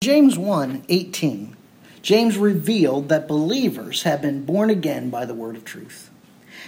[0.00, 1.56] James 1 18,
[2.02, 6.08] James revealed that believers have been born again by the word of truth.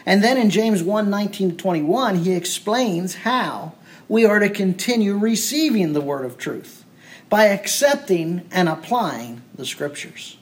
[0.04, 3.74] And then in James 1 19 21, he explains how
[4.08, 6.85] we are to continue receiving the word of truth
[7.29, 10.37] by accepting and applying the scriptures.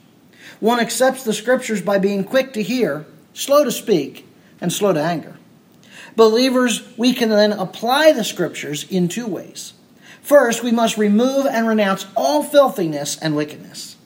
[0.59, 4.27] One accepts the scriptures by being quick to hear, slow to speak,
[4.59, 5.37] and slow to anger.
[6.15, 9.73] Believers, we can then apply the scriptures in two ways.
[10.29, 13.97] First, we must remove and renounce all filthiness and wickedness.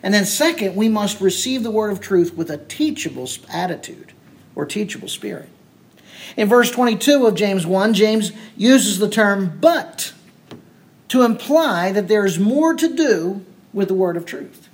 [0.00, 4.12] And then, second, we must receive the word of truth with a teachable attitude
[4.54, 5.48] or teachable spirit.
[6.36, 10.12] In verse 22 of James 1, James uses the term but
[11.08, 14.68] to imply that there is more to do with the word of truth.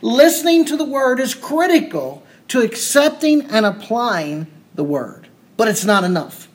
[0.00, 6.02] Listening to the word is critical to accepting and applying the word, but it's not
[6.02, 6.48] enough.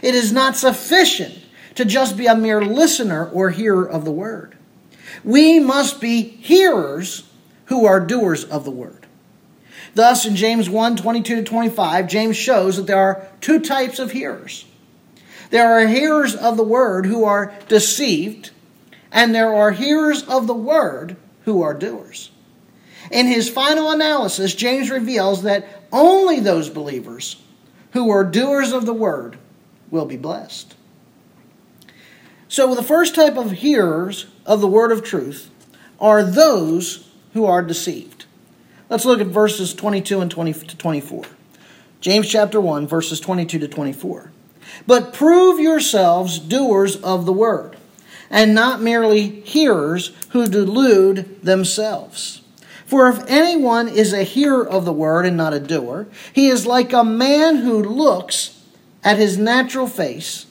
[0.00, 1.39] It is not sufficient
[1.74, 4.56] to just be a mere listener or hearer of the word.
[5.24, 7.28] We must be hearers
[7.66, 9.06] who are doers of the word.
[9.94, 14.12] Thus, in James 1 22 to 25, James shows that there are two types of
[14.12, 14.64] hearers.
[15.50, 18.50] There are hearers of the word who are deceived,
[19.10, 22.30] and there are hearers of the word who are doers.
[23.10, 27.42] In his final analysis, James reveals that only those believers
[27.92, 29.36] who are doers of the word
[29.90, 30.76] will be blessed.
[32.50, 35.48] So, the first type of hearers of the word of truth
[36.00, 38.24] are those who are deceived.
[38.88, 41.22] Let's look at verses 22 and 20 to 24.
[42.00, 44.32] James chapter 1, verses 22 to 24.
[44.84, 47.76] But prove yourselves doers of the word,
[48.28, 52.42] and not merely hearers who delude themselves.
[52.84, 56.66] For if anyone is a hearer of the word and not a doer, he is
[56.66, 58.60] like a man who looks
[59.04, 60.46] at his natural face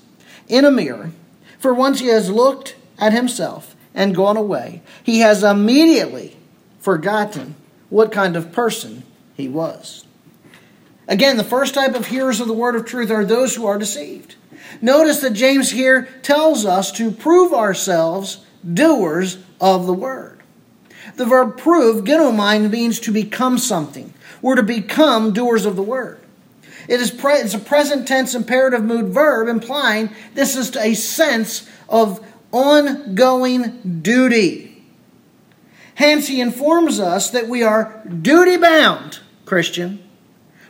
[0.47, 1.11] in a mirror
[1.59, 6.37] for once he has looked at himself and gone away, he has immediately
[6.79, 7.55] forgotten
[7.89, 9.03] what kind of person
[9.35, 10.05] he was.
[11.07, 13.79] Again, the first type of hearers of the word of truth are those who are
[13.79, 14.35] deceived.
[14.81, 20.41] Notice that James here tells us to prove ourselves doers of the word.
[21.15, 24.13] The verb prove, genomine, means to become something.
[24.41, 26.19] We're to become doers of the word.
[26.89, 31.69] It is pre- it's a present tense imperative mood verb implying this is a sense
[31.87, 32.19] of
[32.51, 34.83] ongoing duty.
[35.93, 40.03] Hence, he informs us that we are duty bound, Christian.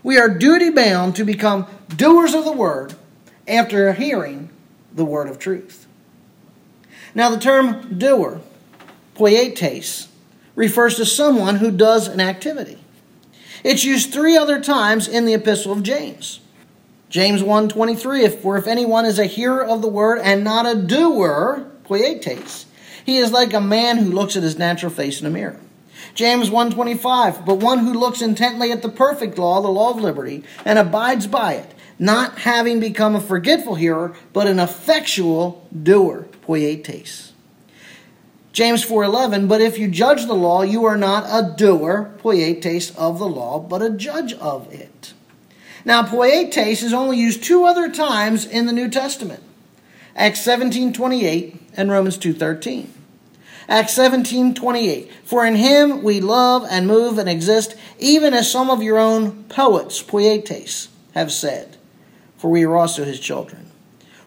[0.03, 2.95] We are duty bound to become doers of the word
[3.47, 4.49] after hearing
[4.93, 5.87] the word of truth.
[7.15, 8.41] Now, the term doer,
[9.15, 10.07] poietes,
[10.53, 12.77] refers to someone who does an activity.
[13.63, 16.39] It's used three other times in the epistle of James.
[17.09, 20.79] James 1.23, if, for if anyone is a hearer of the word and not a
[20.79, 22.65] doer, poietes,
[23.03, 25.59] he is like a man who looks at his natural face in a mirror.
[26.13, 30.43] James 1.25, but one who looks intently at the perfect law, the law of liberty,
[30.63, 37.28] and abides by it, not having become a forgetful hearer, but an effectual doer, poietes.
[38.59, 43.17] James 4:11, but if you judge the law, you are not a doer, poietes of
[43.17, 45.13] the law, but a judge of it.
[45.85, 49.41] Now, poietes is only used two other times in the New Testament.
[50.13, 52.89] Acts 17:28 and Romans 2:13.
[53.69, 58.83] Acts 17:28 For in him we love and move and exist even as some of
[58.83, 61.77] your own poets poietes have said
[62.37, 63.68] for we are also his children.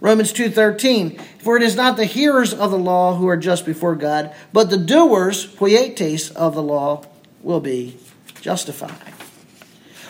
[0.03, 3.95] Romans 2:13 For it is not the hearers of the law who are just before
[3.95, 7.05] God, but the doers, poietes of the law,
[7.43, 7.97] will be
[8.41, 8.91] justified.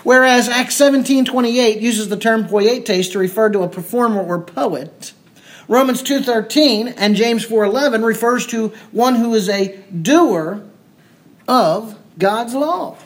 [0.03, 5.13] Whereas Acts 17:28 uses the term poietes to refer to a performer or poet,
[5.69, 10.63] Romans 2:13 and James 4:11 refers to one who is a doer
[11.47, 12.97] of God's law.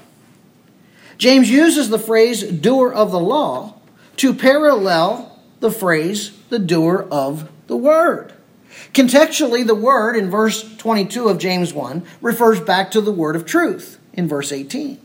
[1.18, 3.74] James uses the phrase doer of the law
[4.18, 8.32] to parallel the phrase the doer of the word.
[8.92, 13.46] Contextually, the word in verse 22 of James 1 refers back to the word of
[13.46, 14.98] truth in verse 18.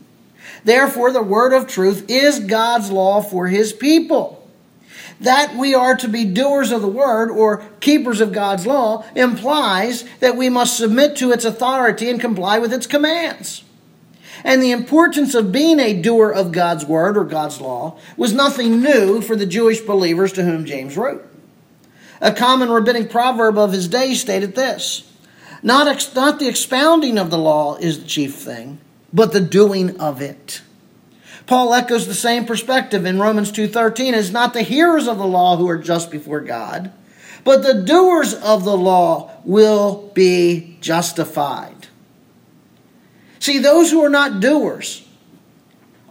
[0.64, 4.38] Therefore, the word of truth is God's law for his people.
[5.20, 10.04] That we are to be doers of the word or keepers of God's law implies
[10.20, 13.62] that we must submit to its authority and comply with its commands.
[14.44, 18.82] And the importance of being a doer of God's word or God's law was nothing
[18.82, 21.26] new for the Jewish believers to whom James wrote.
[22.20, 25.08] A common rabbinic proverb of his day stated this
[25.62, 28.80] not, ex- not the expounding of the law is the chief thing,
[29.12, 30.62] but the doing of it.
[31.46, 35.56] Paul echoes the same perspective in Romans 2:13 it's not the hearers of the law
[35.56, 36.92] who are just before God
[37.44, 41.71] but the doers of the law will be justified
[43.42, 45.04] See, those who are not doers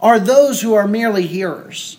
[0.00, 1.96] are those who are merely hearers.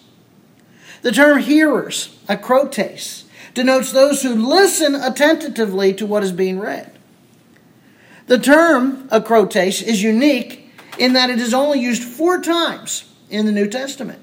[1.02, 3.24] The term hearers, akrotes,
[3.56, 6.92] denotes those who listen attentively to what is being read.
[8.28, 13.52] The term akrotes is unique in that it is only used four times in the
[13.52, 14.20] New Testament.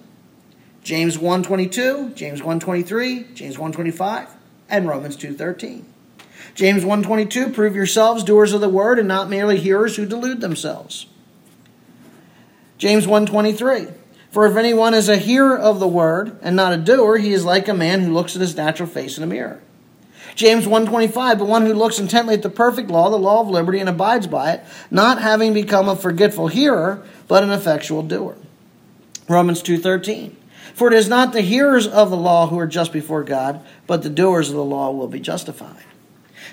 [0.84, 4.28] James 1:22, James 1:23, James 1:25,
[4.68, 5.89] and Romans 2:13.
[6.60, 11.06] James 1:22 prove yourselves doers of the word and not merely hearers who delude themselves.
[12.76, 13.88] James 1:23
[14.30, 17.46] For if anyone is a hearer of the word and not a doer he is
[17.46, 19.60] like a man who looks at his natural face in a mirror.
[20.34, 23.78] James 1:25 But one who looks intently at the perfect law the law of liberty
[23.78, 28.36] and abides by it not having become a forgetful hearer but an effectual doer.
[29.30, 30.32] Romans 2:13
[30.74, 34.02] For it is not the hearers of the law who are just before God but
[34.02, 35.86] the doers of the law will be justified.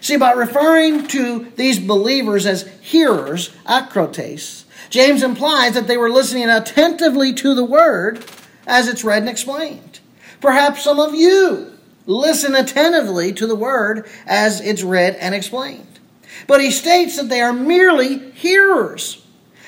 [0.01, 6.49] See, by referring to these believers as hearers, akrotes, James implies that they were listening
[6.49, 8.23] attentively to the word
[8.65, 9.99] as it's read and explained.
[10.39, 11.73] Perhaps some of you
[12.05, 15.99] listen attentively to the word as it's read and explained.
[16.45, 19.25] But he states that they are merely hearers.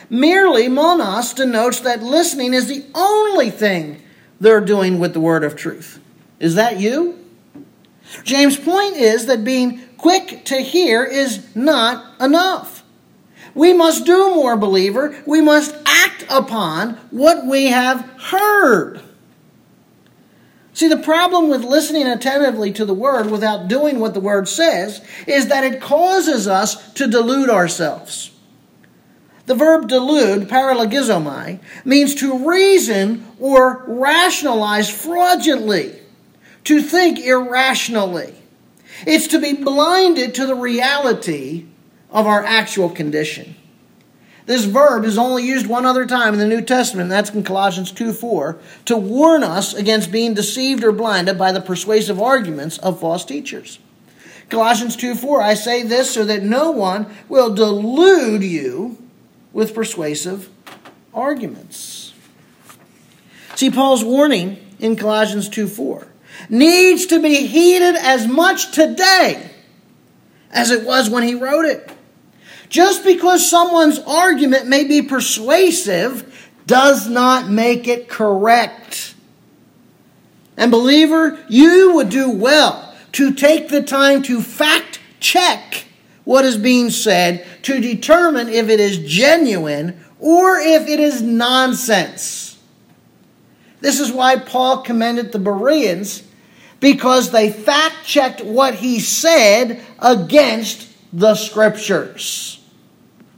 [0.10, 4.02] Merely monos denotes that listening is the only thing
[4.40, 6.00] they're doing with the word of truth.
[6.40, 7.20] Is that you?
[8.24, 12.84] James' point is that being quick to hear is not enough.
[13.54, 15.22] We must do more, believer.
[15.26, 19.02] We must act upon what we have heard.
[20.74, 25.06] See, the problem with listening attentively to the word without doing what the word says
[25.28, 28.32] is that it causes us to delude ourselves.
[29.46, 36.00] The verb delude, paralogizomai, means to reason or rationalize fraudulently,
[36.66, 38.39] to think irrationally.
[39.06, 41.66] It's to be blinded to the reality
[42.12, 43.56] of our actual condition.
[44.46, 47.44] This verb is only used one other time in the New Testament, and that's in
[47.44, 52.80] Colossians 2 4, to warn us against being deceived or blinded by the persuasive arguments
[52.80, 53.78] of false teachers.
[54.50, 58.98] Colossians 2 4, I say this so that no one will delude you
[59.54, 60.50] with persuasive
[61.14, 62.14] arguments.
[63.54, 66.08] See, Paul's warning in Colossians 2 4
[66.50, 69.50] needs to be heeded as much today
[70.52, 71.90] as it was when he wrote it.
[72.70, 79.16] Just because someone's argument may be persuasive does not make it correct.
[80.56, 85.86] And, believer, you would do well to take the time to fact check
[86.26, 92.60] what is being said to determine if it is genuine or if it is nonsense.
[93.82, 96.24] This is why Paul commended the Bereans
[96.80, 102.60] because they fact checked what he said against the scriptures.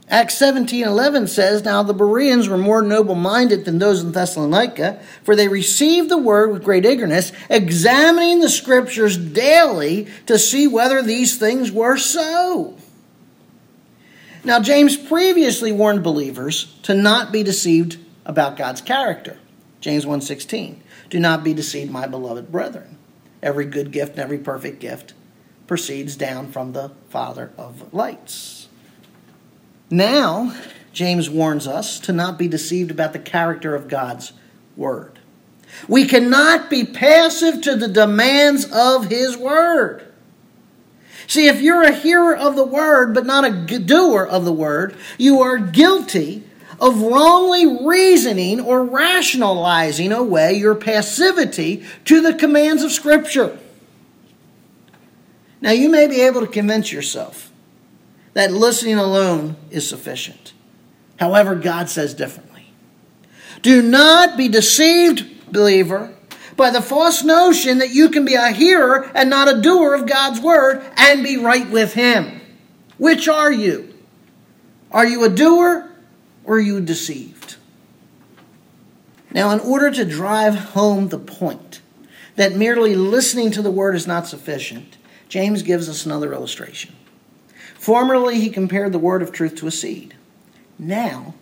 [0.08, 5.00] Acts 17 11 says, Now the Bereans were more noble minded than those in Thessalonica,
[5.22, 11.00] for they received the word with great eagerness, examining the scriptures daily to see whether
[11.00, 12.76] these things were so.
[14.44, 17.96] Now, James previously warned believers to not be deceived
[18.26, 19.38] about God's character.
[19.80, 20.82] James 1:16.
[21.08, 22.98] Do not be deceived, my beloved brethren.
[23.42, 25.14] Every good gift and every perfect gift
[25.66, 28.68] proceeds down from the Father of lights.
[29.90, 30.54] Now,
[30.92, 34.32] James warns us to not be deceived about the character of God's
[34.76, 35.18] word.
[35.88, 40.06] We cannot be passive to the demands of his word.
[41.26, 44.94] See, if you're a hearer of the word but not a doer of the word,
[45.18, 46.44] you are guilty
[46.82, 53.56] of wrongly reasoning or rationalizing away your passivity to the commands of Scripture.
[55.60, 57.52] Now, you may be able to convince yourself
[58.34, 60.52] that listening alone is sufficient.
[61.20, 62.72] However, God says differently.
[63.62, 66.12] Do not be deceived, believer,
[66.56, 70.08] by the false notion that you can be a hearer and not a doer of
[70.08, 72.40] God's word and be right with Him.
[72.98, 73.94] Which are you?
[74.90, 75.91] Are you a doer
[76.46, 77.56] are you deceived?
[79.30, 81.80] Now, in order to drive home the point
[82.36, 84.96] that merely listening to the word is not sufficient,
[85.28, 86.94] James gives us another illustration.
[87.74, 90.14] Formerly, he compared the word of truth to a seed.
[90.78, 91.34] Now,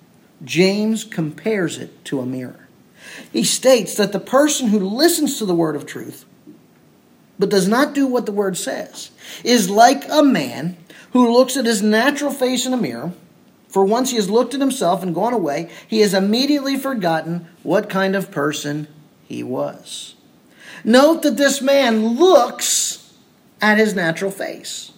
[0.45, 2.69] James compares it to a mirror.
[3.33, 6.25] He states that the person who listens to the word of truth
[7.39, 9.11] but does not do what the word says
[9.43, 10.77] is like a man
[11.13, 13.13] who looks at his natural face in a mirror.
[13.71, 17.89] For once he has looked at himself and gone away, he has immediately forgotten what
[17.89, 18.89] kind of person
[19.27, 20.17] he was.
[20.83, 23.15] Note that this man looks
[23.63, 24.93] at his natural face.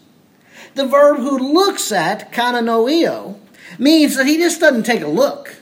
[0.75, 3.38] The verb who looks at, katanoeo,
[3.79, 5.57] means that he just doesn't take a look,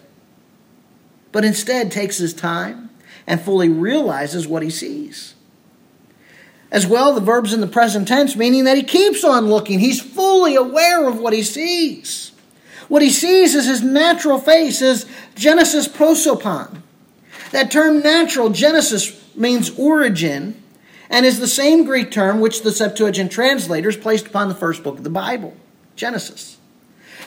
[1.33, 2.91] but instead takes his time
[3.27, 5.35] and fully realizes what he sees.
[6.71, 9.81] As well, the verb's in the present tense, meaning that he keeps on looking.
[9.81, 12.30] He's fully aware of what he sees.
[12.91, 15.07] What he sees is his natural face, his
[15.37, 16.83] Genesis prosopon.
[17.53, 20.61] That term natural, Genesis, means origin,
[21.09, 24.99] and is the same Greek term which the Septuagint translators placed upon the first book
[24.99, 25.55] of the Bible,
[25.95, 26.59] Genesis.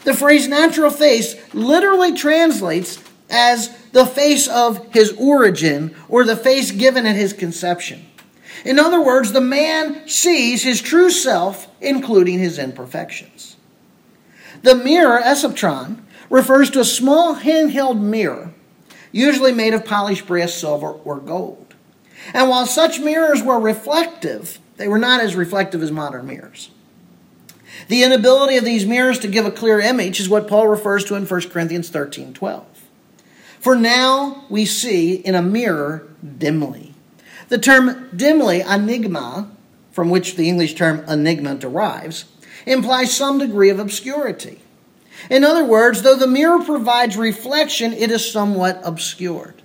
[0.04, 6.72] The phrase natural face literally translates as the face of his origin or the face
[6.72, 8.06] given at his conception.
[8.66, 13.56] In other words, the man sees his true self, including his imperfections.
[14.64, 18.54] The mirror, esoptron, refers to a small handheld mirror,
[19.12, 21.76] usually made of polished brass, silver, or gold.
[22.34, 26.72] And while such mirrors were reflective, they were not as reflective as modern mirrors.
[27.90, 31.16] The inability of these mirrors to give a clear image is what Paul refers to
[31.16, 32.66] in 1 Corinthians 13 12.
[33.60, 36.94] For now we see in a mirror dimly.
[37.50, 39.52] The term dimly, enigma,
[39.92, 42.26] from which the English term enigma derives,
[42.66, 44.60] implies some degree of obscurity.
[45.30, 49.62] In other words, though the mirror provides reflection, it is somewhat obscured.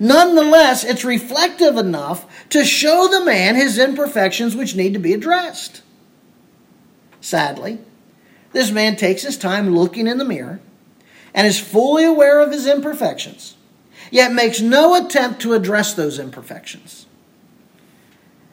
[0.00, 5.82] Nonetheless, it's reflective enough to show the man his imperfections which need to be addressed.
[7.20, 7.78] Sadly,
[8.52, 10.60] this man takes his time looking in the mirror
[11.34, 13.56] and is fully aware of his imperfections,
[14.10, 17.06] yet makes no attempt to address those imperfections.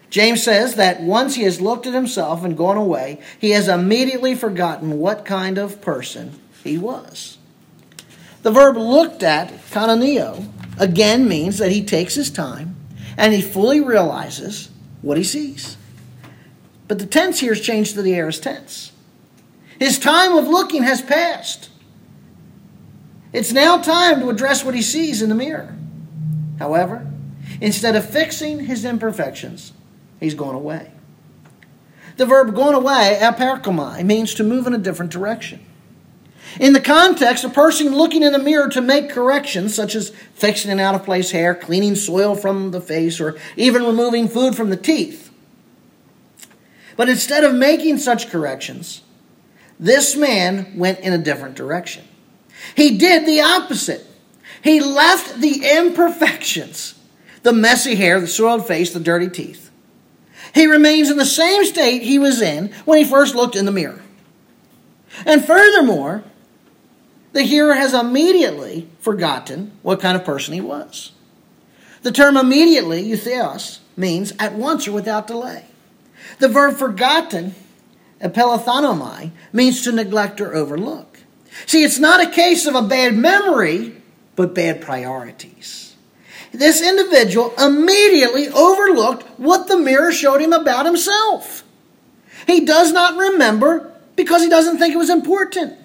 [0.09, 4.33] James says that once he has looked at himself and gone away, he has immediately
[4.33, 7.37] forgotten what kind of person he was.
[8.41, 10.47] The verb looked at, katanoeo,
[10.79, 12.75] again means that he takes his time
[13.17, 14.69] and he fully realizes
[15.01, 15.77] what he sees.
[16.87, 18.91] But the tense here is changed to the aorist tense.
[19.77, 21.69] His time of looking has passed.
[23.31, 25.75] It's now time to address what he sees in the mirror.
[26.57, 27.05] However,
[27.61, 29.71] instead of fixing his imperfections,
[30.19, 30.91] he's gone away.
[32.17, 35.65] The verb "gone away, aperchomai, means to move in a different direction.
[36.59, 40.71] In the context, a person looking in the mirror to make corrections, such as fixing
[40.71, 44.69] an out of place hair, cleaning soil from the face, or even removing food from
[44.69, 45.31] the teeth.
[46.97, 49.01] But instead of making such corrections,
[49.79, 52.03] this man went in a different direction.
[52.75, 54.05] He did the opposite.
[54.61, 56.95] He left the imperfections,
[57.43, 59.68] the messy hair, the soiled face, the dirty teeth.
[60.53, 63.71] He remains in the same state he was in when he first looked in the
[63.71, 64.01] mirror.
[65.25, 66.23] And furthermore,
[67.33, 71.11] the hearer has immediately forgotten what kind of person he was.
[72.01, 75.65] The term immediately, eutheos, means at once or without delay.
[76.39, 77.55] The verb forgotten,
[78.21, 81.19] epilanthanomai, means to neglect or overlook.
[81.65, 84.01] See, it's not a case of a bad memory,
[84.35, 85.88] but bad priorities.
[86.51, 91.63] This individual immediately overlooked what the mirror showed him about himself.
[92.47, 95.77] He does not remember because he doesn't think it was important.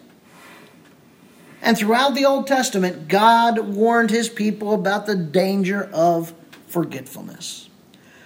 [1.61, 6.35] And throughout the Old Testament, God warned his people about the danger of
[6.66, 7.68] forgetfulness.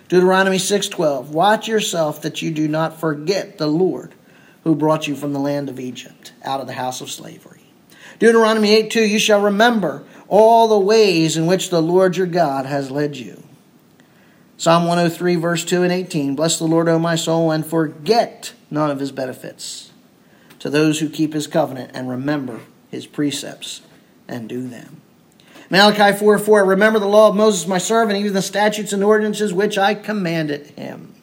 [0.08, 4.14] Deuteronomy 6:12 Watch yourself that you do not forget the Lord
[4.64, 7.60] who brought you from the land of Egypt, out of the house of slavery.
[8.18, 12.66] Deuteronomy 8 2, you shall remember all the ways in which the Lord your God
[12.66, 13.42] has led you.
[14.56, 18.90] Psalm 103, verse 2 and 18 Bless the Lord, O my soul, and forget none
[18.90, 19.92] of his benefits
[20.58, 23.82] to those who keep his covenant and remember his precepts
[24.26, 25.00] and do them.
[25.70, 29.52] Malachi 4 4 Remember the law of Moses, my servant, even the statutes and ordinances
[29.52, 31.14] which I commanded him.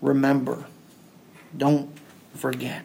[0.00, 0.66] Remember.
[1.56, 1.90] Don't
[2.34, 2.84] forget.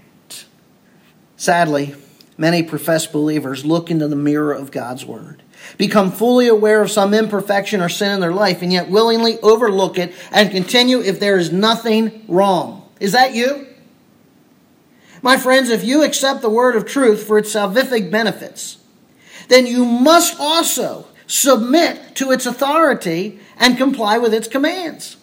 [1.38, 1.96] Sadly,
[2.38, 5.44] many professed believers look into the mirror of God's Word,
[5.78, 9.98] become fully aware of some imperfection or sin in their life, and yet willingly overlook
[9.98, 12.90] it and continue if there is nothing wrong.
[13.00, 13.68] Is that you?
[15.22, 18.78] My friends, if you accept the word of truth for its salvific benefits,
[19.50, 25.18] then you must also submit to its authority and comply with its commands.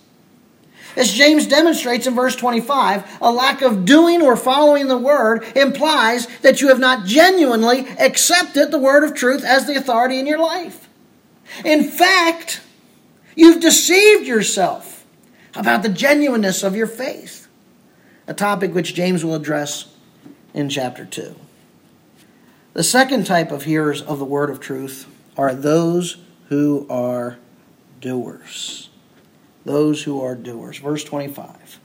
[0.99, 6.26] As James demonstrates in verse 25, a lack of doing or following the word implies
[6.38, 10.40] that you have not genuinely accepted the word of truth as the authority in your
[10.40, 10.88] life.
[11.64, 12.62] In fact,
[13.37, 15.07] you've deceived yourself
[15.55, 17.47] about the genuineness of your faith,
[18.26, 19.87] a topic which James will address
[20.52, 21.37] in chapter 2.
[22.73, 26.17] The second type of hearers of the word of truth are those
[26.49, 27.38] who are
[28.00, 28.88] doers
[29.69, 30.79] those who are doers.
[30.79, 31.79] Verse 25.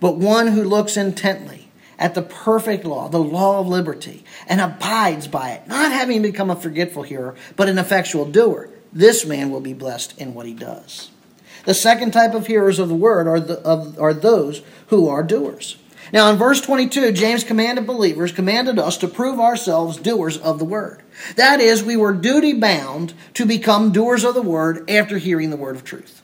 [0.00, 5.28] But one who looks intently at the perfect law, the law of liberty, and abides
[5.28, 9.60] by it, not having become a forgetful hearer, but an effectual doer, this man will
[9.60, 11.10] be blessed in what he does.
[11.64, 15.22] The second type of hearers of the word are, the, of, are those who are
[15.22, 15.76] doers.
[16.12, 20.64] Now, in verse 22, James commanded believers, commanded us to prove ourselves doers of the
[20.64, 21.02] word.
[21.36, 25.56] That is, we were duty bound to become doers of the word after hearing the
[25.56, 26.22] word of truth.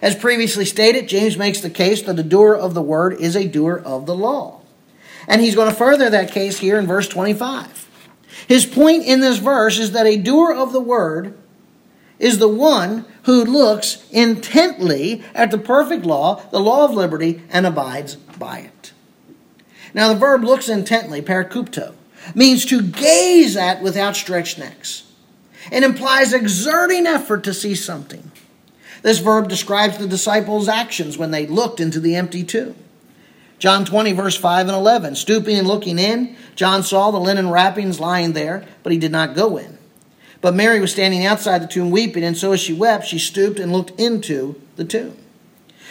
[0.00, 3.48] As previously stated, James makes the case that the doer of the word is a
[3.48, 4.60] doer of the law.
[5.26, 7.88] And he's going to further that case here in verse 25.
[8.46, 11.36] His point in this verse is that a doer of the word
[12.18, 17.66] is the one who looks intently at the perfect law, the law of liberty, and
[17.66, 18.92] abides by it.
[19.94, 21.94] Now, the verb looks intently, parakupto,
[22.34, 25.04] means to gaze at with outstretched necks.
[25.70, 28.30] It implies exerting effort to see something.
[29.02, 32.74] This verb describes the disciples' actions when they looked into the empty tomb.
[33.58, 35.16] John 20, verse 5 and 11.
[35.16, 39.34] Stooping and looking in, John saw the linen wrappings lying there, but he did not
[39.34, 39.78] go in.
[40.40, 43.58] But Mary was standing outside the tomb weeping, and so as she wept, she stooped
[43.58, 45.16] and looked into the tomb.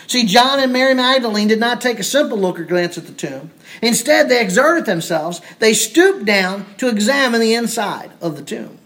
[0.07, 3.13] See, John and Mary Magdalene did not take a simple look or glance at the
[3.13, 3.51] tomb.
[3.81, 5.41] Instead, they exerted themselves.
[5.59, 8.79] They stooped down to examine the inside of the tomb.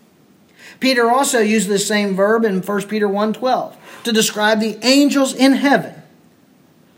[0.80, 5.54] Peter also used this same verb in 1 Peter 1:12 to describe the angels in
[5.54, 6.02] heaven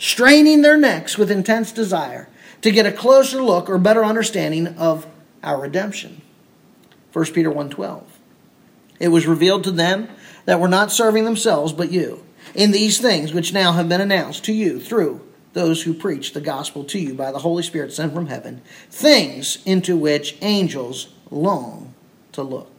[0.04, 2.28] straining their necks with intense desire
[2.62, 5.08] to get a closer look or better understanding of
[5.42, 6.22] our redemption.
[7.14, 8.04] 1 Peter 1:12.
[9.00, 10.10] It was revealed to them
[10.46, 14.44] that were not serving themselves but you in these things which now have been announced
[14.46, 15.22] to you through
[15.54, 19.60] those who preach the gospel to you by the Holy Spirit sent from heaven, things
[19.66, 21.94] into which angels long
[22.34, 22.73] to look.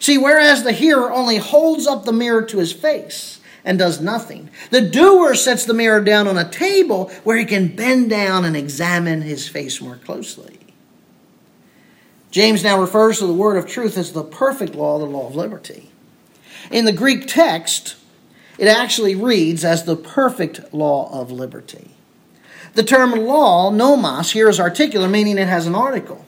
[0.00, 4.50] See, whereas the hearer only holds up the mirror to his face and does nothing,
[4.70, 8.56] the doer sets the mirror down on a table where he can bend down and
[8.56, 10.58] examine his face more closely.
[12.30, 15.36] James now refers to the word of truth as the perfect law, the law of
[15.36, 15.90] liberty.
[16.70, 17.96] In the Greek text,
[18.58, 21.90] it actually reads as the perfect law of liberty.
[22.74, 26.26] The term law, nomos, here is articular, meaning it has an article.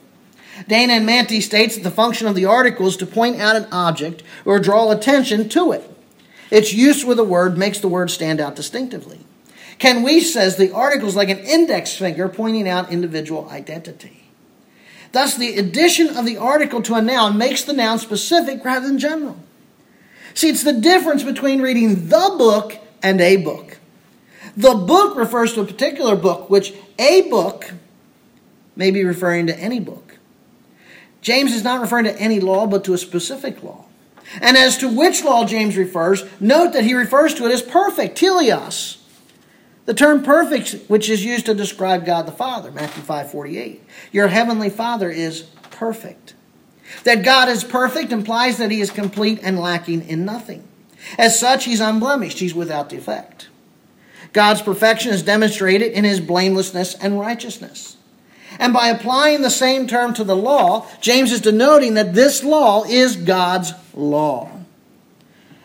[0.67, 3.67] Dana and Mantey states that the function of the article is to point out an
[3.71, 5.89] object or draw attention to it.
[6.49, 9.19] Its use with a word makes the word stand out distinctively.
[9.79, 14.23] Ken Wuest says the article is like an index finger pointing out individual identity.
[15.11, 18.99] Thus, the addition of the article to a noun makes the noun specific rather than
[18.99, 19.37] general.
[20.33, 23.77] See, it's the difference between reading the book and a book.
[24.55, 27.71] The book refers to a particular book, which a book
[28.75, 30.06] may be referring to any book.
[31.27, 33.83] James is not referring to any law, but to a specific law.
[34.39, 38.17] And as to which law James refers, note that he refers to it as perfect,
[38.17, 38.95] teleos.
[39.83, 43.83] The term perfect, which is used to describe God the Father, Matthew 5 48.
[44.13, 46.33] Your heavenly Father is perfect.
[47.03, 50.65] That God is perfect implies that he is complete and lacking in nothing.
[51.17, 53.49] As such, he's unblemished, he's without defect.
[54.31, 57.96] God's perfection is demonstrated in his blamelessness and righteousness.
[58.59, 62.83] And by applying the same term to the law, James is denoting that this law
[62.85, 64.51] is God's law.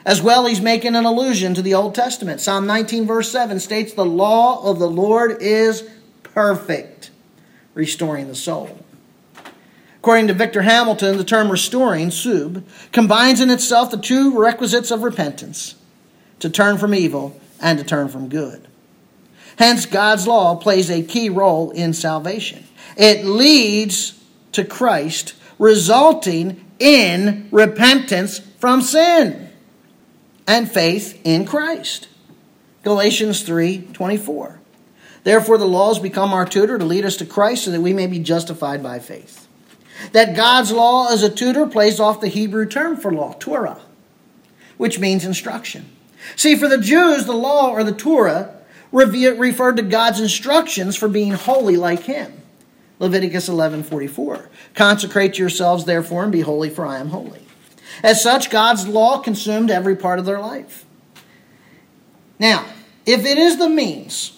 [0.04, 2.40] As well, he's making an allusion to the Old Testament.
[2.40, 5.88] Psalm 19, verse 7 states, The law of the Lord is
[6.22, 7.10] perfect,
[7.74, 8.78] restoring the soul.
[9.98, 15.04] According to Victor Hamilton, the term restoring, sub, combines in itself the two requisites of
[15.04, 15.76] repentance
[16.40, 18.66] to turn from evil and to turn from good.
[19.58, 22.64] Hence, God's law plays a key role in salvation.
[22.96, 24.18] It leads
[24.52, 29.50] to Christ, resulting in repentance from sin
[30.46, 32.08] and faith in Christ.
[32.82, 34.58] Galatians 3:24.
[35.24, 38.08] Therefore the laws become our tutor to lead us to Christ so that we may
[38.08, 39.46] be justified by faith.
[40.10, 43.80] That God's law as a tutor plays off the Hebrew term for law, Torah,
[44.76, 45.86] which means instruction.
[46.34, 48.50] See, for the Jews, the law or the Torah
[48.90, 52.41] referred to God's instructions for being holy like him.
[53.02, 54.48] Leviticus 11:44.
[54.74, 57.42] Consecrate yourselves therefore and be holy for I am holy.
[58.00, 60.86] As such, God's law consumed every part of their life.
[62.38, 62.64] Now,
[63.04, 64.32] if it is the means,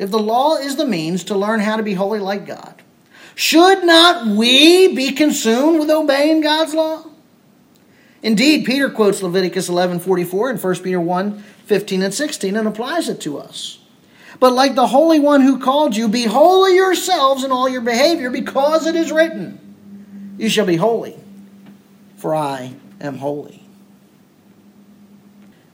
[0.00, 2.82] if the law is the means to learn how to be holy like God,
[3.36, 7.04] should not we be consumed with obeying God's law?
[8.22, 13.38] Indeed, Peter quotes Leviticus 11:44 and 1 Peter 1:15 and 16 and applies it to
[13.38, 13.78] us.
[14.38, 18.30] But like the Holy One who called you, be holy yourselves in all your behavior,
[18.30, 21.18] because it is written, You shall be holy,
[22.16, 23.62] for I am holy.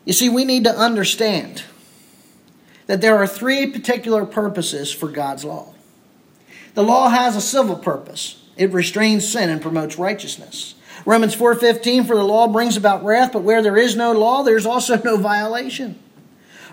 [0.04, 1.64] You see, we need to understand
[2.86, 5.74] that there are three particular purposes for God's law.
[6.74, 8.42] The law has a civil purpose.
[8.56, 10.74] It restrains sin and promotes righteousness.
[11.04, 14.66] Romans 4:15 for the law brings about wrath, but where there is no law, there's
[14.66, 15.98] also no violation.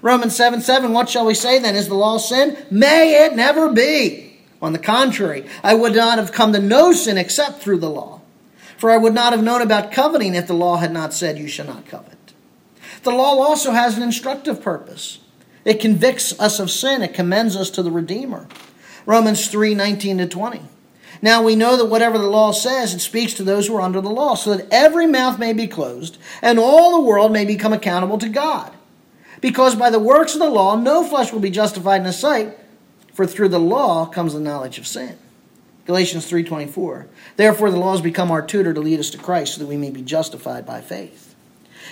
[0.03, 1.77] Romans 7 7, what shall we say then?
[1.77, 2.57] Is the law sin?
[2.69, 4.37] May it never be.
[4.61, 8.21] On the contrary, I would not have come to know sin except through the law.
[8.77, 11.47] For I would not have known about coveting if the law had not said, You
[11.47, 12.33] shall not covet.
[13.03, 15.19] The law also has an instructive purpose.
[15.63, 18.49] It convicts us of sin, it commends us to the Redeemer.
[19.05, 20.61] Romans 3 19 to 20.
[21.21, 24.01] Now we know that whatever the law says, it speaks to those who are under
[24.01, 27.71] the law, so that every mouth may be closed, and all the world may become
[27.71, 28.73] accountable to God.
[29.43, 32.57] Because by the works of the law, no flesh will be justified in his sight,
[33.13, 35.17] for through the law comes the knowledge of sin.
[35.85, 37.07] Galatians 3:24.
[37.35, 39.75] Therefore the law has become our tutor to lead us to Christ so that we
[39.75, 41.35] may be justified by faith.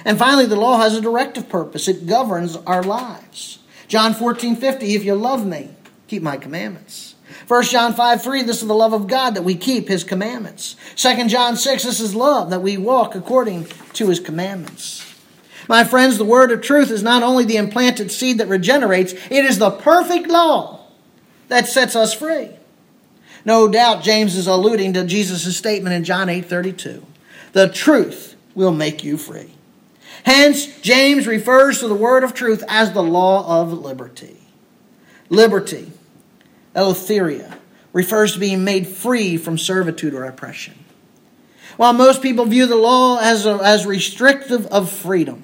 [0.06, 1.90] And finally the law has a directive purpose.
[1.90, 3.60] It governs our lives.
[3.90, 5.72] John 14:50 If you love me,
[6.08, 7.16] keep my commandments.
[7.50, 10.78] 1 John 5 3, this is the love of God that we keep his commandments.
[10.96, 15.11] 2 John 6, this is love that we walk according to his commandments.
[15.72, 19.46] My friends, the word of truth is not only the implanted seed that regenerates, it
[19.46, 20.82] is the perfect law
[21.48, 22.50] that sets us free.
[23.46, 27.06] No doubt James is alluding to Jesus' statement in John 8 32.
[27.54, 29.54] The truth will make you free.
[30.26, 34.42] Hence, James refers to the word of truth as the law of liberty.
[35.30, 35.94] Liberty,
[36.76, 37.58] eleutheria,
[37.94, 40.84] refers to being made free from servitude or oppression.
[41.78, 45.44] While most people view the law as, a, as restrictive of freedom,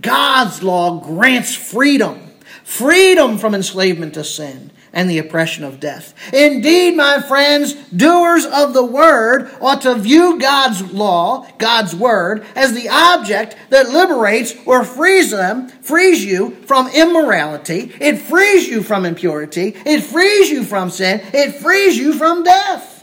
[0.00, 2.28] God's law grants freedom
[2.68, 6.12] freedom from enslavement to sin and the oppression of death.
[6.34, 12.74] Indeed, my friends, doers of the word ought to view God's law, God's word, as
[12.74, 17.90] the object that liberates or frees them, frees you from immorality.
[18.00, 19.74] It frees you from impurity.
[19.86, 21.22] It frees you from sin.
[21.32, 22.97] It frees you from death.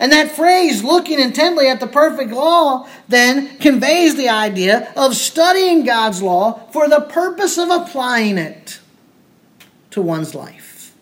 [0.00, 5.84] And that phrase, looking intently at the perfect law, then conveys the idea of studying
[5.84, 8.80] God's law for the purpose of applying it
[9.90, 10.94] to one's life.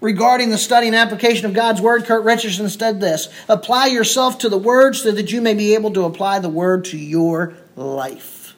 [0.00, 4.48] Regarding the study and application of God's Word, Kurt Richardson said this Apply yourself to
[4.48, 8.54] the Word so that you may be able to apply the Word to your life.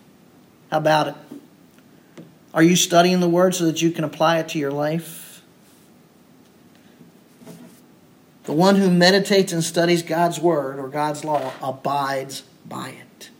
[0.71, 1.15] How about it?
[2.53, 5.24] Are you studying the Word so that you can apply it to your life?
[8.45, 13.31] The one who meditates and studies God's Word or God's law abides by it.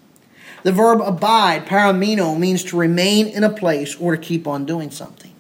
[0.63, 4.91] The verb abide, parameno, means to remain in a place or to keep on doing
[4.91, 5.33] something.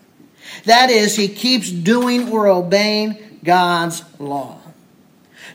[0.65, 4.61] That is, he keeps doing or obeying God's law.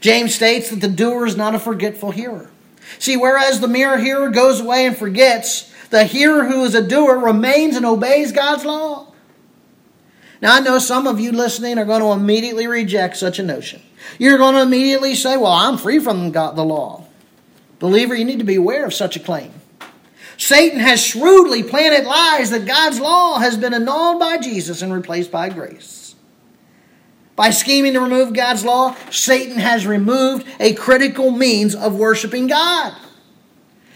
[0.02, 2.50] James states that the doer is not a forgetful hearer.
[2.98, 7.18] See, whereas the mere hearer goes away and forgets, the hearer who is a doer
[7.20, 9.09] remains and obeys God's law.
[10.42, 13.82] Now, I know some of you listening are going to immediately reject such a notion.
[14.18, 17.06] You're going to immediately say, Well, I'm free from God, the law.
[17.80, 19.54] Believer, you need to be aware of such a claim.
[20.38, 25.32] Satan has shrewdly planted lies that God's law has been annulled by Jesus and replaced
[25.32, 26.16] by grace.
[27.36, 32.94] By scheming to remove God's law, Satan has removed a critical means of worshiping God.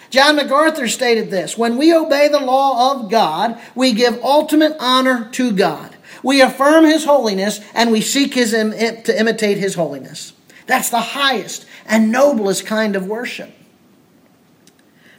[0.10, 5.30] John MacArthur stated this When we obey the law of God, we give ultimate honor
[5.32, 5.93] to God.
[6.24, 8.72] We affirm His holiness and we seek his Im-
[9.04, 10.34] to imitate His holiness.
[10.66, 13.52] That's the highest and noblest kind of worship.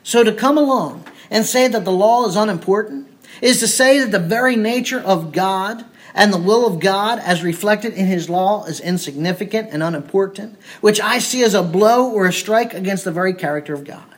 [0.03, 3.09] So to come along and say that the law is unimportant
[3.41, 7.43] is to say that the very nature of God and the will of God as
[7.43, 12.27] reflected in his law is insignificant and unimportant, which I see as a blow or
[12.27, 14.14] a strike against the very character of God.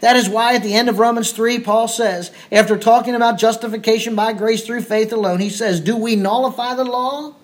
[0.00, 4.14] That is why at the end of Romans 3, Paul says, after talking about justification
[4.14, 7.34] by grace through faith alone, he says, Do we nullify the law?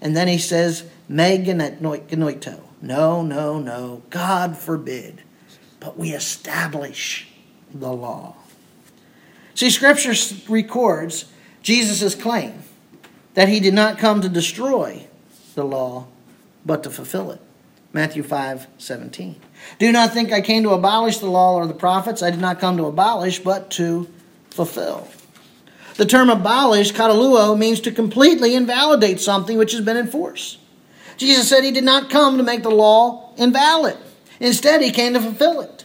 [0.00, 2.60] And then he says, Me genoito.
[2.82, 4.02] No, no, no.
[4.10, 5.22] God forbid.
[5.80, 7.28] But we establish
[7.72, 8.36] the law.
[9.54, 10.14] See, Scripture
[10.48, 11.26] records
[11.62, 12.62] Jesus' claim
[13.34, 15.06] that he did not come to destroy
[15.54, 16.06] the law,
[16.64, 17.40] but to fulfill it.
[17.92, 19.36] Matthew 5 17.
[19.78, 22.22] Do not think I came to abolish the law or the prophets.
[22.22, 24.08] I did not come to abolish, but to
[24.50, 25.08] fulfill.
[25.96, 30.58] The term abolish, kataluo, means to completely invalidate something which has been in force.
[31.16, 33.96] Jesus said he did not come to make the law invalid.
[34.38, 35.84] Instead, he came to fulfill it.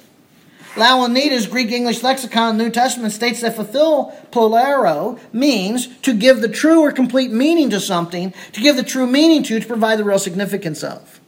[0.75, 6.79] Louw-Nida, Greek English lexicon, New Testament states that fulfill pleroo means to give the true
[6.79, 10.19] or complete meaning to something, to give the true meaning to, to provide the real
[10.19, 11.19] significance of.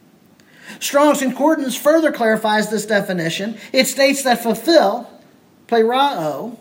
[0.79, 3.57] Strong's Concordance further clarifies this definition.
[3.71, 5.09] It states that fulfill,
[5.67, 6.57] pleroo,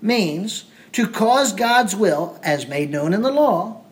[0.00, 3.82] means to cause God's will, as made known in the law,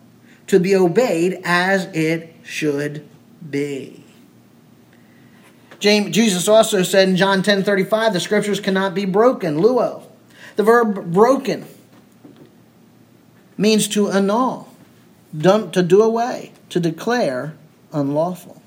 [0.46, 3.06] to be obeyed as it should
[3.48, 4.04] be.
[5.78, 9.58] James, Jesus also said in John 10 35, the scriptures cannot be broken.
[9.58, 10.04] Luo.
[10.56, 11.66] The verb broken
[13.58, 14.68] means to annul,
[15.36, 17.54] done, to do away, to declare
[17.92, 18.62] unlawful.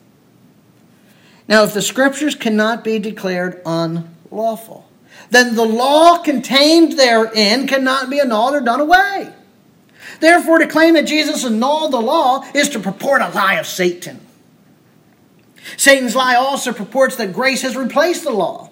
[1.47, 4.87] Now, if the scriptures cannot be declared unlawful,
[5.29, 9.33] then the law contained therein cannot be annulled or done away.
[10.19, 14.19] Therefore, to claim that Jesus annulled the law is to purport a lie of Satan.
[15.75, 18.69] Satan's lie also purports that grace has replaced the law.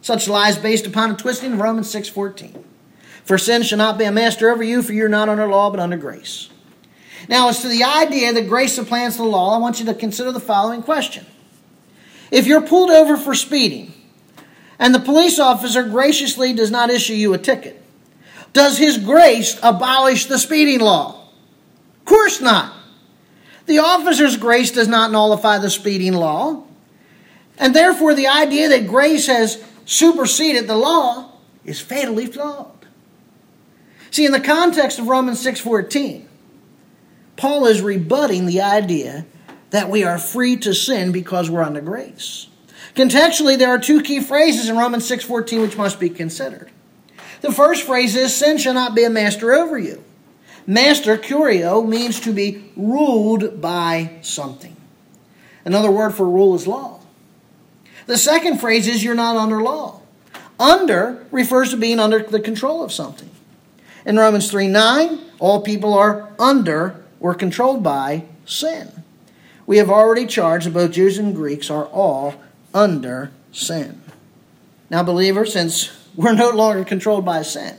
[0.00, 2.64] Such lies based upon a twisting of Romans 6:14.
[3.24, 5.80] For sin shall not be a master over you, for you're not under law, but
[5.80, 6.48] under grace.
[7.28, 10.30] Now, as to the idea that grace supplants the law, I want you to consider
[10.30, 11.26] the following question.
[12.30, 13.92] If you're pulled over for speeding,
[14.78, 17.82] and the police officer graciously does not issue you a ticket,
[18.52, 21.28] does his grace abolish the speeding law?
[21.98, 22.72] Of course not.
[23.66, 26.64] The officer's grace does not nullify the speeding law.
[27.58, 31.32] And therefore, the idea that grace has superseded the law
[31.64, 32.86] is fatally flawed.
[34.10, 36.26] See, in the context of Romans 6:14,
[37.36, 39.26] Paul is rebutting the idea
[39.70, 42.48] that we are free to sin because we're under grace.
[42.94, 46.70] Contextually, there are two key phrases in Romans 6:14 which must be considered.
[47.42, 50.02] The first phrase is sin shall not be a master over you.
[50.66, 54.74] Master, curio, means to be ruled by something.
[55.64, 57.00] Another word for rule is law.
[58.06, 60.00] The second phrase is you're not under law.
[60.58, 63.30] Under refers to being under the control of something.
[64.04, 68.95] In Romans 3 9, all people are under or controlled by sin.
[69.66, 72.34] We have already charged that both Jews and Greeks are all
[72.72, 74.00] under sin.
[74.90, 77.76] Now, believers, since we're no longer controlled by sin,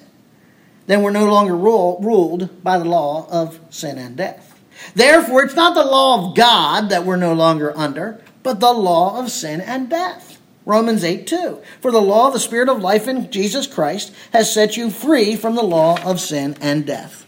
[0.87, 4.59] then we're no longer rule, ruled by the law of sin and death.
[4.95, 9.19] Therefore, it's not the law of God that we're no longer under, but the law
[9.19, 10.39] of sin and death.
[10.65, 11.61] Romans 8 2.
[11.81, 15.35] For the law of the Spirit of life in Jesus Christ has set you free
[15.35, 17.26] from the law of sin and death.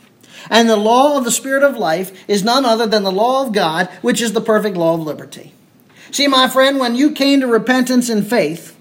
[0.49, 3.53] And the law of the Spirit of life is none other than the law of
[3.53, 5.53] God, which is the perfect law of liberty.
[6.11, 8.75] See, my friend, when you came to repentance and faith,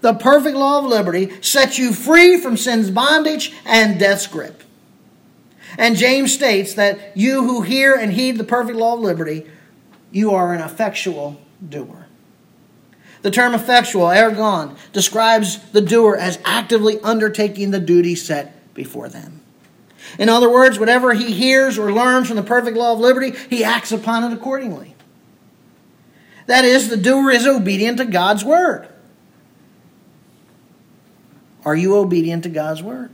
[0.00, 4.62] the perfect law of liberty sets you free from sin's bondage and death's grip.
[5.78, 9.46] And James states that you who hear and heed the perfect law of liberty,
[10.10, 12.06] you are an effectual doer.
[13.22, 19.39] The term effectual, ergon, describes the doer as actively undertaking the duty set before them.
[20.18, 23.64] In other words, whatever he hears or learns from the perfect law of liberty, he
[23.64, 24.94] acts upon it accordingly.
[26.46, 28.88] That is, the doer is obedient to God's word.
[31.64, 33.10] Are you obedient to God's word?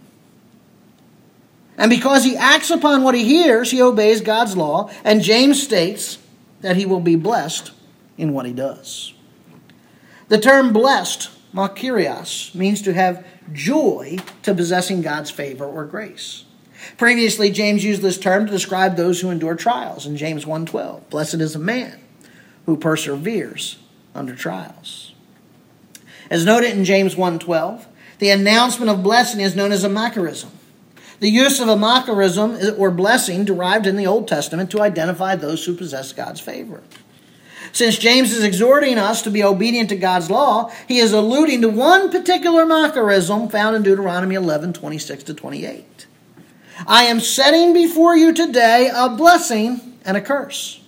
[1.77, 6.19] And because he acts upon what he hears, he obeys God's law, and James states
[6.63, 7.73] that he will be blessed
[8.17, 9.13] in what he does.
[10.29, 16.45] The term blessed, makarios, means to have joy to possessing God's favor or grace.
[16.97, 21.09] Previously, James used this term to describe those who endure trials in James 1:12.
[21.11, 21.99] Blessed is a man
[22.67, 23.77] who perseveres
[24.15, 25.13] under trials.
[26.31, 27.87] As noted in James 1:12,
[28.19, 30.49] the announcement of blessing is known as a macarism.
[31.21, 35.65] The use of a macarism or blessing derived in the Old Testament to identify those
[35.65, 36.83] who possess God's favor.
[37.73, 41.69] Since James is exhorting us to be obedient to God's law, he is alluding to
[41.69, 45.96] one particular macarism found in Deuteronomy 11 26 to 28.
[46.87, 50.81] I am setting before you today a blessing and a curse.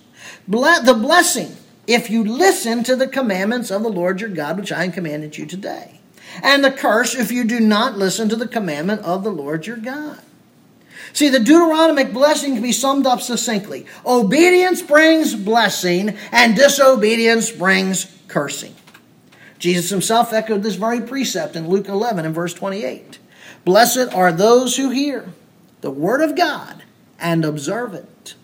[0.47, 1.55] The blessing,
[1.87, 5.37] if you listen to the commandments of the Lord your God, which I have commanded
[5.37, 5.99] you today.
[6.43, 9.77] And the curse, if you do not listen to the commandment of the Lord your
[9.77, 10.19] God.
[11.13, 18.15] See, the Deuteronomic blessing can be summed up succinctly obedience brings blessing, and disobedience brings
[18.27, 18.75] cursing.
[19.57, 23.17] Jesus himself echoed this very precept in Luke 11 and verse 28.
[23.65, 25.33] Blessed are those who hear
[25.81, 26.83] the word of God
[27.19, 28.35] and observe it.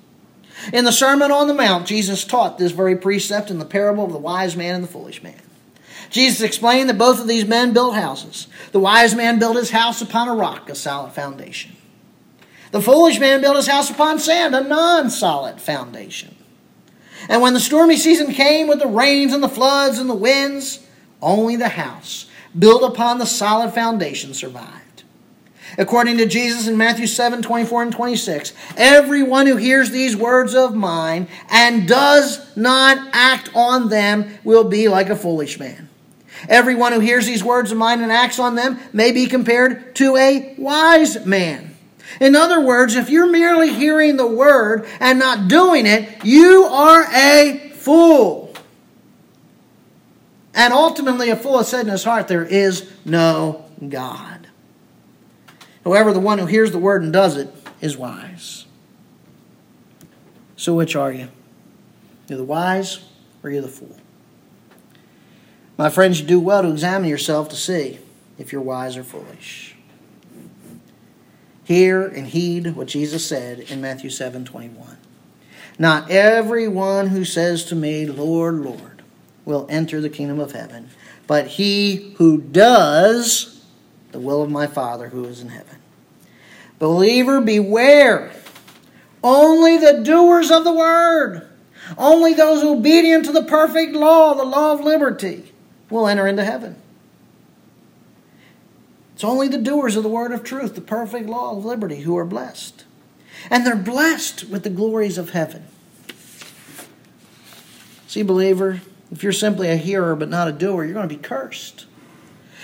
[0.74, 4.14] In the Sermon on the Mount, Jesus taught this very precept in the parable of
[4.14, 5.42] the wise man and the foolish man.
[6.10, 8.48] Jesus explained that both of these men built houses.
[8.72, 11.76] The wise man built his house upon a rock, a solid foundation.
[12.72, 16.36] The foolish man built his house upon sand, a non solid foundation.
[17.28, 20.86] And when the stormy season came with the rains and the floods and the winds,
[21.22, 24.85] only the house built upon the solid foundation survived.
[25.78, 30.76] According to Jesus in Matthew 7 24 and 26, everyone who hears these words of
[30.76, 35.90] mine and does not act on them will be like a foolish man.
[36.48, 40.16] Everyone who hears these words of mine and acts on them may be compared to
[40.18, 41.76] a wise man
[42.20, 47.04] In other words, if you're merely hearing the word and not doing it, you are
[47.14, 48.54] a fool.
[50.54, 54.35] And ultimately, a fool has said in his heart, There is no God.
[55.86, 58.66] However, the one who hears the word and does it is wise.
[60.58, 61.30] So, which are you?
[62.28, 63.06] You're the wise
[63.44, 63.96] or you're the fool?
[65.78, 68.00] My friends, you do well to examine yourself to see
[68.40, 69.76] if you're wise or foolish.
[71.66, 74.98] Hear and heed what Jesus said in Matthew 7 21.
[75.78, 79.04] Not everyone who says to me, Lord, Lord,
[79.44, 80.90] will enter the kingdom of heaven,
[81.28, 83.55] but he who does
[84.16, 85.76] the will of my Father who is in heaven.
[86.80, 88.32] Believer, beware.
[89.22, 91.46] Only the doers of the word,
[91.98, 95.52] only those obedient to the perfect law, the law of liberty,
[95.90, 96.78] will enter into heaven.
[99.16, 102.16] It's only the doers of the word of truth, the perfect law of liberty, who
[102.16, 102.86] are blessed.
[103.50, 105.66] And they're blessed with the glories of heaven.
[108.08, 108.80] See, believer,
[109.12, 111.86] if you're simply a hearer but not a doer, you're going to be cursed.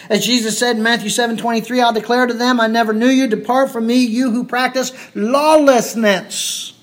[0.10, 3.28] As Jesus said in Matthew 7 23, I'll declare to them, I never knew you.
[3.28, 6.74] Depart from me, you who practice lawlessness.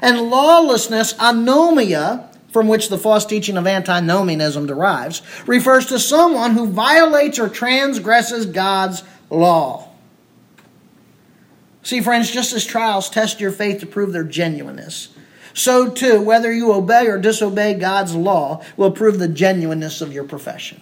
[0.00, 6.66] And lawlessness, anomia, from which the false teaching of antinomianism derives, refers to someone who
[6.66, 9.88] violates or transgresses God's law.
[11.82, 15.08] See, friends, just as trials test your faith to prove their genuineness,
[15.54, 20.24] so too, whether you obey or disobey God's law will prove the genuineness of your
[20.24, 20.80] profession.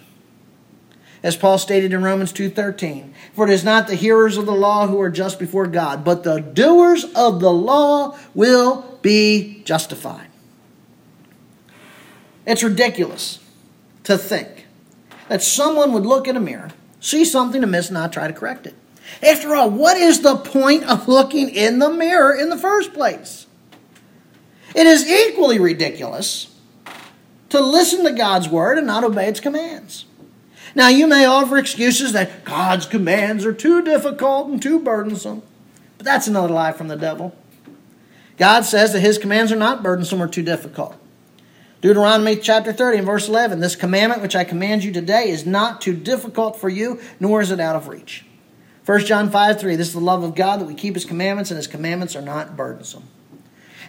[1.23, 4.87] As Paul stated in Romans 2:13, for it is not the hearers of the law
[4.87, 10.29] who are just before God, but the doers of the law will be justified.
[12.47, 13.39] It's ridiculous
[14.05, 14.67] to think
[15.29, 18.67] that someone would look in a mirror, see something amiss, and not try to correct
[18.67, 18.75] it.
[19.23, 23.47] After all, what is the point of looking in the mirror in the first place?
[24.75, 26.49] It is equally ridiculous
[27.51, 30.07] to listen to God's word and not obey its commands.
[30.75, 35.43] Now, you may offer excuses that God's commands are too difficult and too burdensome,
[35.99, 37.35] but that's another lie from the devil.
[38.37, 40.97] God says that his commands are not burdensome or too difficult.
[41.81, 45.81] Deuteronomy chapter 30 and verse 11 This commandment which I command you today is not
[45.81, 48.25] too difficult for you, nor is it out of reach.
[48.87, 51.51] 1 John 5 3 This is the love of God that we keep his commandments,
[51.51, 53.09] and his commandments are not burdensome.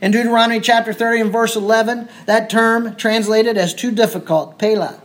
[0.01, 5.01] In Deuteronomy chapter 30 and verse 11, that term translated as too difficult, pela,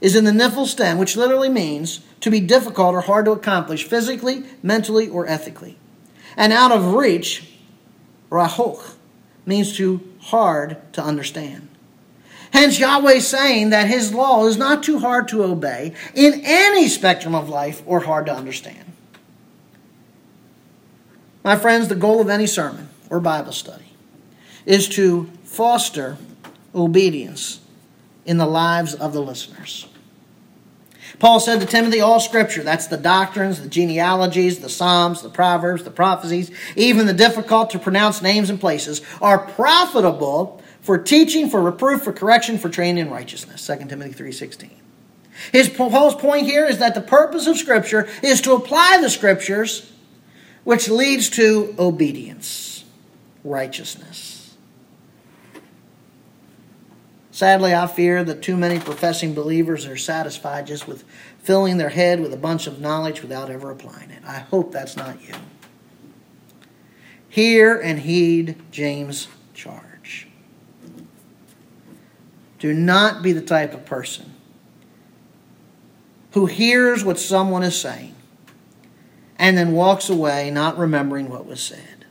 [0.00, 3.84] is in the niphal stem, which literally means to be difficult or hard to accomplish
[3.84, 5.76] physically, mentally, or ethically.
[6.36, 7.54] And out of reach,
[8.30, 8.94] rahoch,
[9.46, 11.68] means too hard to understand.
[12.52, 17.34] Hence, Yahweh saying that his law is not too hard to obey in any spectrum
[17.34, 18.92] of life or hard to understand.
[21.42, 23.92] My friends, the goal of any sermon or Bible study
[24.64, 26.16] is to foster
[26.74, 27.60] obedience
[28.26, 29.86] in the lives of the listeners.
[31.18, 35.84] Paul said to Timothy, All scripture, that's the doctrines, the genealogies, the Psalms, the Proverbs,
[35.84, 41.62] the prophecies, even the difficult to pronounce names and places, are profitable for teaching, for
[41.62, 43.66] reproof, for correction, for training in righteousness.
[43.66, 44.70] 2 Timothy 3.16.
[45.52, 49.90] His Paul's point here is that the purpose of Scripture is to apply the Scriptures,
[50.64, 52.84] which leads to obedience,
[53.42, 54.23] righteousness.
[57.34, 61.02] Sadly, I fear that too many professing believers are satisfied just with
[61.40, 64.22] filling their head with a bunch of knowledge without ever applying it.
[64.24, 65.34] I hope that's not you.
[67.28, 70.28] Hear and heed James' charge.
[72.60, 74.32] Do not be the type of person
[76.34, 78.14] who hears what someone is saying
[79.40, 82.06] and then walks away not remembering what was said.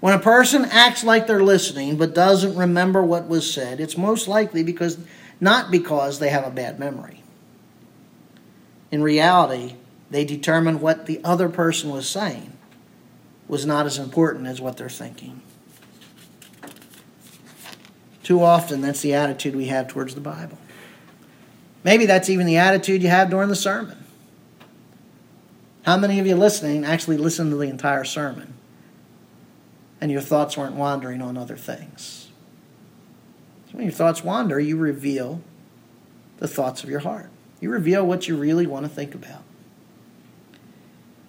[0.00, 4.28] When a person acts like they're listening but doesn't remember what was said, it's most
[4.28, 4.98] likely because
[5.40, 7.22] not because they have a bad memory.
[8.90, 9.74] In reality,
[10.10, 12.52] they determine what the other person was saying
[13.48, 15.42] was not as important as what they're thinking.
[18.22, 20.56] Too often, that's the attitude we have towards the Bible.
[21.82, 24.02] Maybe that's even the attitude you have during the sermon.
[25.84, 28.54] How many of you listening actually listened to the entire sermon
[30.04, 32.28] and your thoughts weren't wandering on other things?
[33.70, 35.40] So when your thoughts wander, you reveal
[36.36, 37.30] the thoughts of your heart.
[37.58, 39.40] You reveal what you really want to think about.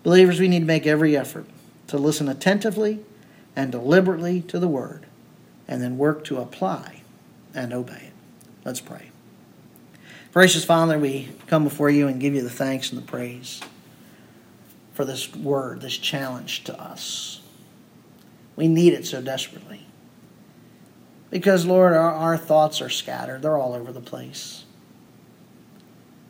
[0.04, 1.46] Believers, we need to make every effort
[1.88, 3.00] to listen attentively
[3.56, 5.06] and deliberately to the Word
[5.70, 7.02] and then work to apply
[7.54, 8.14] and obey it.
[8.66, 9.10] Let's pray.
[10.34, 13.62] Gracious Father, we come before you and give you the thanks and the praise
[14.94, 17.40] for this word, this challenge to us.
[18.56, 19.86] We need it so desperately.
[21.30, 24.64] Because, Lord, our, our thoughts are scattered, they're all over the place.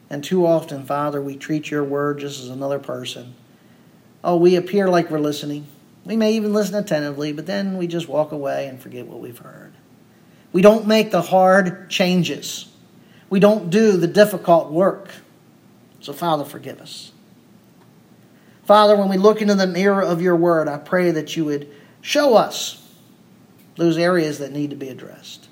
[0.09, 3.35] And too often, Father, we treat your word just as another person.
[4.23, 5.67] Oh, we appear like we're listening.
[6.05, 9.37] We may even listen attentively, but then we just walk away and forget what we've
[9.37, 9.73] heard.
[10.51, 12.67] We don't make the hard changes.
[13.29, 15.09] We don't do the difficult work.
[15.99, 17.11] So, Father, forgive us.
[18.63, 21.69] Father, when we look into the mirror of your word, I pray that you would
[22.05, 22.87] show us
[23.77, 25.49] those areas that need to be addressed.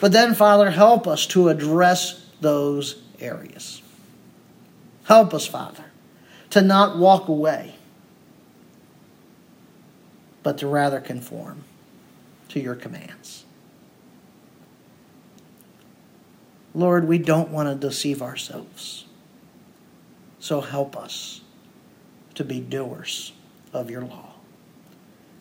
[0.00, 3.82] But then, Father, help us to address those areas.
[5.06, 5.86] Help us, Father,
[6.50, 7.74] to not walk away,
[10.44, 11.64] but to rather conform
[12.50, 13.44] to your commands.
[16.72, 19.06] Lord, we don't want to deceive ourselves.
[20.38, 21.40] So help us
[22.36, 23.32] to be doers
[23.72, 24.27] of your law.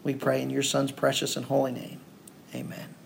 [0.08, 2.00] We pray in your Son's precious and holy name.
[2.56, 2.97] Amen.